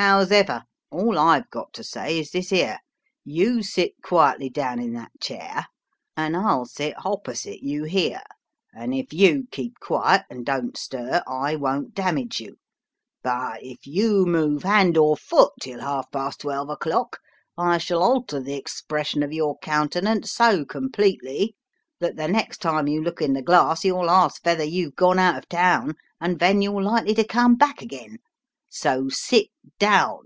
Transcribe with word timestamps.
Hows'ever, 0.00 0.62
all 0.92 1.18
I've 1.18 1.50
got 1.50 1.72
to 1.72 1.82
say 1.82 2.20
is 2.20 2.30
this 2.30 2.50
here: 2.50 2.78
You 3.24 3.64
sit 3.64 4.00
quietly 4.00 4.48
down 4.48 4.78
in 4.78 4.92
that 4.92 5.10
chair, 5.20 5.66
and 6.16 6.36
I'll 6.36 6.66
sit 6.66 6.94
hoppersite 6.98 7.62
you 7.64 7.82
here, 7.82 8.22
and 8.72 8.94
if 8.94 9.12
you 9.12 9.48
keep 9.50 9.80
quiet 9.80 10.22
and 10.30 10.46
don't 10.46 10.76
stir, 10.76 11.20
I 11.26 11.56
won't 11.56 11.94
damage 11.94 12.40
you; 12.40 12.58
but, 13.24 13.60
if 13.64 13.88
you 13.88 14.24
move 14.24 14.62
hand 14.62 14.96
or 14.96 15.16
foot 15.16 15.52
till 15.60 15.80
half 15.80 16.08
past 16.12 16.42
twelve 16.42 16.68
o'clock, 16.70 17.18
I 17.58 17.78
shall 17.78 18.00
alter 18.00 18.38
the 18.40 18.54
expression 18.54 19.24
of 19.24 19.32
your 19.32 19.58
countenance 19.58 20.30
so 20.30 20.64
completely, 20.64 21.56
that 21.98 22.14
the 22.14 22.28
next 22.28 22.58
time 22.58 22.86
you 22.86 23.02
look 23.02 23.20
in 23.20 23.32
the 23.32 23.42
glass 23.42 23.84
you'll 23.84 24.10
ask 24.10 24.44
vether 24.44 24.62
you're 24.62 24.92
gone 24.92 25.18
out 25.18 25.36
of 25.38 25.48
town, 25.48 25.96
and 26.20 26.38
ven 26.38 26.62
you're 26.62 26.80
likely 26.80 27.14
to 27.14 27.24
come 27.24 27.56
back 27.56 27.82
again. 27.82 28.18
So 28.70 29.08
sit 29.08 29.46
down." 29.78 30.24